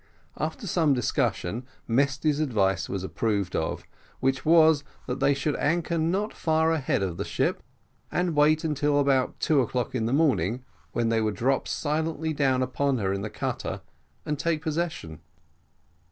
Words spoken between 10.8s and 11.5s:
when they would